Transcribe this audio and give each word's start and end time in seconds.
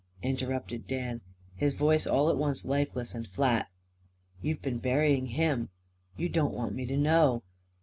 interrupted 0.23 0.87
Dan, 0.87 1.21
his 1.53 1.75
voice 1.75 2.07
all 2.07 2.27
at 2.31 2.35
once 2.35 2.65
lifeless 2.65 3.13
and 3.13 3.27
flat. 3.27 3.67
"You 4.41 4.57
been 4.57 4.79
burying 4.79 5.27
him. 5.27 5.69
You 6.17 6.27
don't 6.27 6.55
want 6.55 6.73
me 6.73 6.87
to 6.87 6.97
know. 6.97 7.43